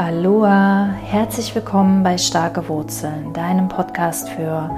[0.00, 4.70] Aloha, herzlich willkommen bei Starke Wurzeln, deinem Podcast für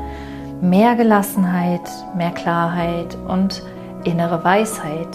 [0.61, 3.63] mehr Gelassenheit, mehr Klarheit und
[4.03, 5.07] innere Weisheit.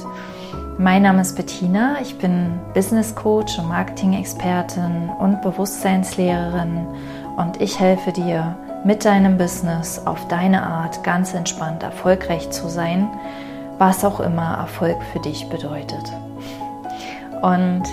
[0.78, 6.88] Mein Name ist Bettina, ich bin Business Coach und Marketing-Expertin und Bewusstseinslehrerin
[7.36, 8.56] und ich helfe dir
[8.86, 13.10] mit deinem Business auf deine Art ganz entspannt erfolgreich zu sein,
[13.78, 16.14] was auch immer Erfolg für dich bedeutet.
[17.42, 17.84] Und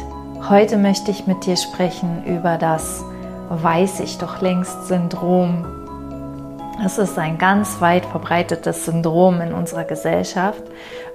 [0.51, 3.05] heute möchte ich mit dir sprechen über das
[3.49, 5.67] Weiß ich doch längst Syndrom.
[6.85, 10.63] Es ist ein ganz weit verbreitetes Syndrom in unserer Gesellschaft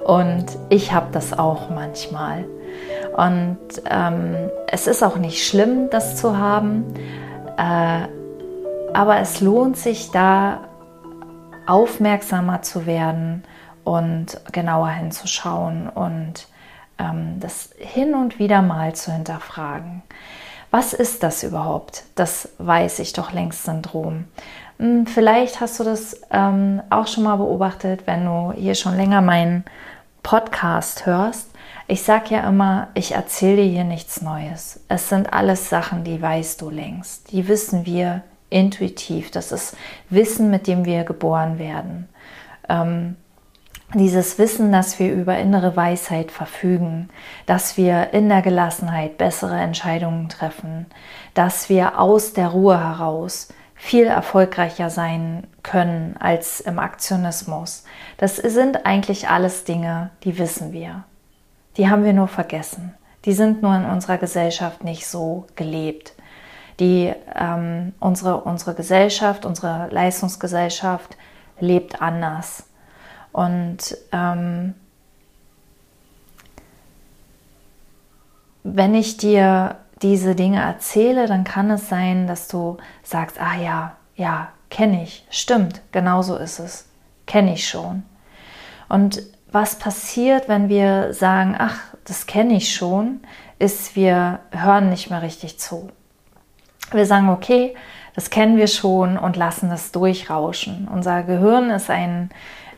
[0.05, 2.45] und ich habe das auch manchmal.
[3.17, 3.57] Und
[3.89, 4.35] ähm,
[4.67, 6.85] es ist auch nicht schlimm, das zu haben,
[7.57, 8.07] äh,
[8.93, 10.61] aber es lohnt sich da
[11.67, 13.43] aufmerksamer zu werden
[13.83, 16.47] und genauer hinzuschauen und
[17.39, 20.01] das hin und wieder mal zu hinterfragen.
[20.71, 22.03] Was ist das überhaupt?
[22.15, 24.25] Das weiß ich doch längst Syndrom.
[24.77, 29.21] Hm, vielleicht hast du das ähm, auch schon mal beobachtet, wenn du hier schon länger
[29.21, 29.65] meinen
[30.21, 31.49] Podcast hörst.
[31.87, 34.81] Ich sage ja immer, ich erzähle dir hier nichts Neues.
[34.89, 37.31] Es sind alles Sachen, die weißt du längst.
[37.31, 39.31] Die wissen wir intuitiv.
[39.31, 39.75] Das ist
[40.09, 42.07] Wissen, mit dem wir geboren werden.
[42.67, 43.15] Ähm,
[43.93, 47.09] dieses Wissen, dass wir über innere Weisheit verfügen,
[47.45, 50.85] dass wir in der Gelassenheit bessere Entscheidungen treffen,
[51.33, 57.85] dass wir aus der Ruhe heraus viel erfolgreicher sein können als im Aktionismus.
[58.17, 61.05] Das sind eigentlich alles Dinge, die wissen wir.
[61.77, 62.93] Die haben wir nur vergessen.
[63.25, 66.13] Die sind nur in unserer Gesellschaft nicht so gelebt.
[66.79, 71.17] Die, ähm, unsere, unsere Gesellschaft, unsere Leistungsgesellschaft
[71.59, 72.68] lebt anders.
[73.31, 74.73] Und ähm,
[78.63, 83.95] wenn ich dir diese Dinge erzähle, dann kann es sein, dass du sagst, ah ja,
[84.15, 86.87] ja, kenne ich, stimmt, genau so ist es,
[87.25, 88.03] kenne ich schon.
[88.87, 93.21] Und was passiert, wenn wir sagen, ach, das kenne ich schon,
[93.57, 95.89] ist, wir hören nicht mehr richtig zu.
[96.91, 97.75] Wir sagen, okay,
[98.15, 100.87] das kennen wir schon und lassen das durchrauschen.
[100.91, 102.29] Unser Gehirn ist ein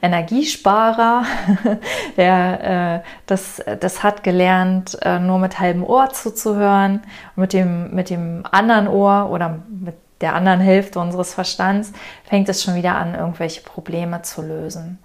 [0.01, 1.23] Energiesparer,
[2.17, 7.01] der äh, das, das hat gelernt, äh, nur mit halbem Ohr zuzuhören.
[7.35, 12.63] Mit dem, mit dem anderen Ohr oder mit der anderen Hälfte unseres Verstands fängt es
[12.63, 14.99] schon wieder an, irgendwelche Probleme zu lösen.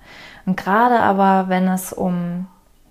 [0.44, 2.46] Und gerade aber, wenn es um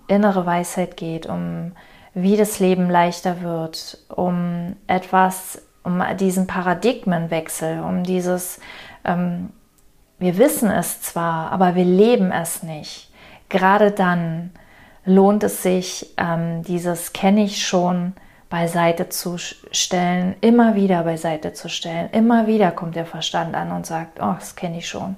[0.08, 1.72] innere Weisheit geht, um
[2.14, 8.58] wie das Leben leichter wird, um etwas, um diesen Paradigmenwechsel, um dieses
[9.04, 9.50] ähm,
[10.18, 13.10] wir wissen es zwar, aber wir leben es nicht.
[13.48, 14.50] Gerade dann
[15.04, 18.14] lohnt es sich, ähm, dieses kenne ich schon
[18.48, 22.10] beiseite zu stellen, immer wieder beiseite zu stellen.
[22.12, 25.16] Immer wieder kommt der Verstand an und sagt, oh, das kenne ich schon.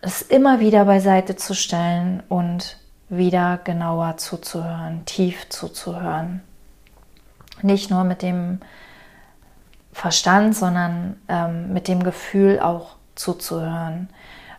[0.00, 2.78] Es immer wieder beiseite zu stellen und
[3.08, 6.42] wieder genauer zuzuhören, tief zuzuhören.
[7.62, 8.60] Nicht nur mit dem
[9.92, 14.08] Verstand, sondern ähm, mit dem Gefühl auch zuzuhören,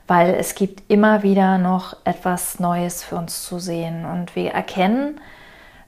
[0.08, 5.20] weil es gibt immer wieder noch etwas Neues für uns zu sehen und wir erkennen,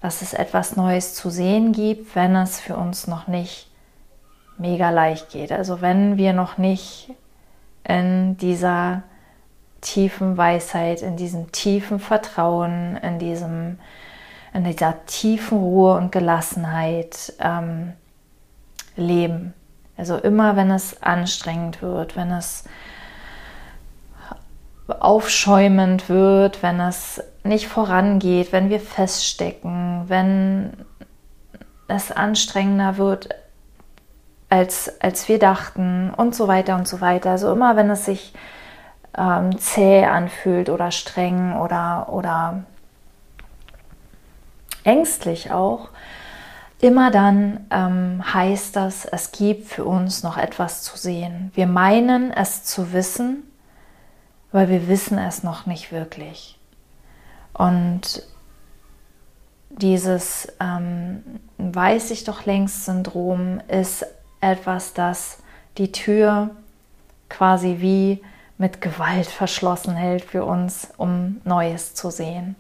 [0.01, 3.69] dass es etwas Neues zu sehen gibt, wenn es für uns noch nicht
[4.57, 5.51] mega leicht geht.
[5.51, 7.11] Also wenn wir noch nicht
[7.83, 9.03] in dieser
[9.81, 13.77] tiefen Weisheit, in diesem tiefen Vertrauen, in diesem
[14.53, 17.93] in dieser tiefen Ruhe und Gelassenheit ähm,
[18.95, 19.53] leben.
[19.97, 22.65] Also immer, wenn es anstrengend wird, wenn es
[24.87, 30.85] aufschäumend wird, wenn es nicht vorangeht, wenn wir feststecken, wenn
[31.87, 33.29] es anstrengender wird,
[34.49, 37.31] als, als wir dachten und so weiter und so weiter.
[37.31, 38.33] Also immer, wenn es sich
[39.17, 42.63] ähm, zäh anfühlt oder streng oder, oder
[44.83, 45.89] ängstlich auch,
[46.79, 51.51] Immer dann ähm, heißt das, es gibt für uns noch etwas zu sehen.
[51.55, 53.43] Wir meinen es zu wissen,
[54.51, 56.59] weil wir wissen es noch nicht wirklich.
[57.53, 58.21] Und
[59.69, 61.23] dieses ähm,
[61.57, 64.05] Weiß ich doch längst Syndrom ist
[64.41, 65.39] etwas, das
[65.77, 66.51] die Tür
[67.29, 68.21] quasi wie
[68.59, 72.55] mit Gewalt verschlossen hält für uns, um Neues zu sehen.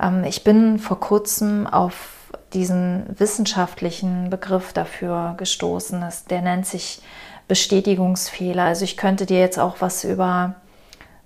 [0.00, 2.21] Ähm, ich bin vor kurzem auf
[2.54, 6.30] diesen wissenschaftlichen Begriff dafür gestoßen ist.
[6.30, 7.02] Der nennt sich
[7.48, 8.64] Bestätigungsfehler.
[8.64, 10.54] Also ich könnte dir jetzt auch was über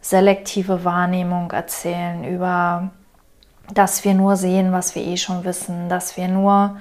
[0.01, 2.91] selektive Wahrnehmung erzählen, über
[3.75, 6.77] dass wir nur sehen, was wir eh schon wissen, dass wir nur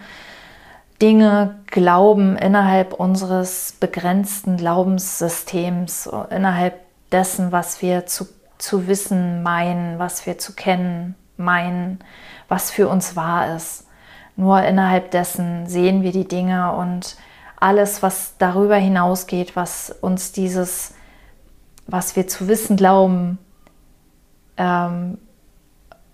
[1.01, 6.75] Dinge glauben innerhalb unseres begrenzten Glaubenssystems, innerhalb
[7.11, 8.27] dessen, was wir zu,
[8.59, 11.99] zu wissen meinen, was wir zu kennen meinen,
[12.47, 13.84] was für uns wahr ist.
[14.35, 17.15] Nur innerhalb dessen sehen wir die Dinge und
[17.59, 20.93] alles, was darüber hinausgeht, was uns dieses,
[21.87, 23.37] was wir zu wissen glauben,
[24.57, 25.17] ähm,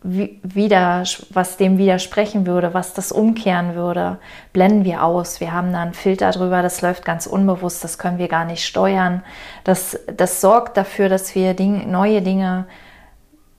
[0.04, 4.18] wieder, was dem widersprechen würde, was das umkehren würde,
[4.52, 5.40] blenden wir aus.
[5.40, 8.66] Wir haben da einen Filter drüber, das läuft ganz unbewusst, das können wir gar nicht
[8.66, 9.24] steuern.
[9.64, 12.66] Das, das sorgt dafür, dass wir Ding, neue Dinge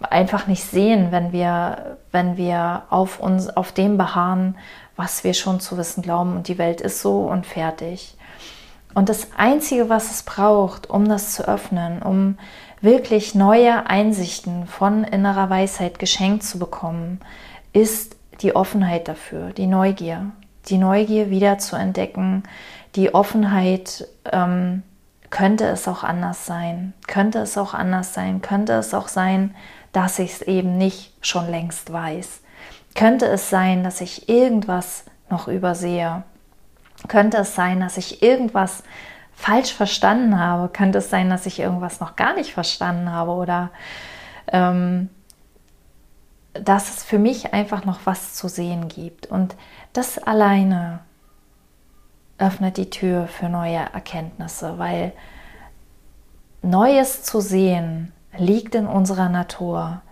[0.05, 4.57] einfach nicht sehen, wenn wir, wenn wir auf uns, auf dem beharren,
[4.97, 8.17] was wir schon zu wissen glauben und die Welt ist so und fertig.
[8.95, 12.39] Und das Einzige, was es braucht, um das zu öffnen, um
[12.83, 17.21] wirklich neue Einsichten von innerer Weisheit geschenkt zu bekommen,
[17.73, 20.33] ist die Offenheit dafür, die Neugier.
[20.67, 22.45] Die Neugier wieder zu entdecken,
[22.95, 24.83] die Offenheit, ähm,
[25.33, 29.55] könnte es auch anders sein, könnte es auch anders sein, könnte es auch sein,
[29.93, 32.41] dass ich es eben nicht schon längst weiß.
[32.95, 36.25] Könnte es sein, dass ich irgendwas noch übersehe?
[37.09, 38.83] Könnte es sein, dass ich irgendwas
[39.35, 40.69] falsch verstanden habe?
[40.69, 43.33] Könnte es sein, dass ich irgendwas noch gar nicht verstanden habe?
[43.33, 43.71] Oder
[44.49, 45.09] ähm,
[46.55, 49.27] dass es für mich einfach noch was zu sehen gibt.
[49.27, 49.57] Und
[49.93, 51.01] das alleine
[52.39, 55.13] öffnet die Tür für neue Erkenntnisse, weil
[56.63, 60.03] Neues zu sehen liegt in unserer Natur,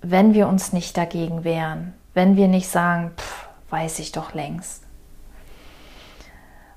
[0.00, 4.84] wenn wir uns nicht dagegen wehren, wenn wir nicht sagen, pff, weiß ich doch längst.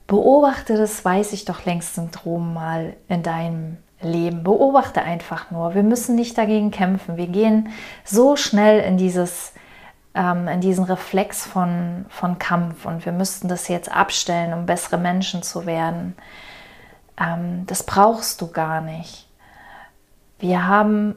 [0.08, 4.44] Beobachte das Weiß ich doch längst Syndrom mal in deinem Leben.
[4.44, 5.74] Beobachte einfach nur.
[5.74, 7.16] Wir müssen nicht dagegen kämpfen.
[7.16, 7.70] Wir gehen
[8.04, 9.54] so schnell in dieses
[10.14, 14.98] ähm, in diesen Reflex von, von Kampf und wir müssten das jetzt abstellen, um bessere
[14.98, 16.16] Menschen zu werden.
[17.20, 19.28] Ähm, das brauchst du gar nicht.
[20.42, 21.16] Wir haben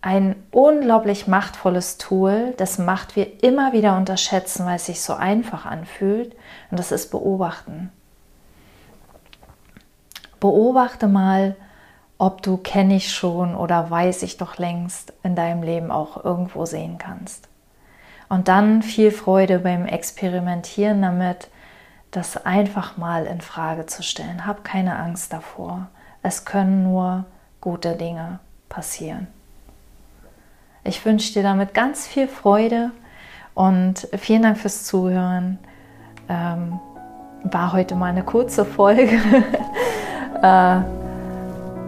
[0.00, 5.66] ein unglaublich machtvolles Tool, das Macht wir immer wieder unterschätzen, weil es sich so einfach
[5.66, 6.34] anfühlt,
[6.70, 7.92] und das ist Beobachten.
[10.40, 11.56] Beobachte mal,
[12.16, 16.64] ob du kenne ich schon oder weiß ich doch längst in deinem Leben auch irgendwo
[16.64, 17.48] sehen kannst.
[18.30, 21.48] Und dann viel Freude beim Experimentieren damit,
[22.12, 24.46] das einfach mal in Frage zu stellen.
[24.46, 25.88] Hab keine Angst davor.
[26.22, 27.26] Es können nur
[27.60, 28.38] gute Dinge
[28.74, 29.28] passieren.
[30.82, 32.90] Ich wünsche dir damit ganz viel Freude
[33.54, 35.58] und vielen Dank fürs Zuhören.
[36.28, 36.80] Ähm,
[37.44, 39.18] war heute mal eine kurze Folge.
[40.42, 40.80] Äh,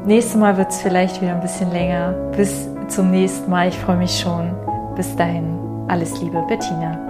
[0.07, 2.13] nächstes Mal wird es vielleicht wieder ein bisschen länger.
[2.35, 3.69] Bis zum nächsten Mal.
[3.69, 4.55] Ich freue mich schon.
[4.95, 5.59] Bis dahin.
[5.89, 7.06] Alles Liebe, Bettina.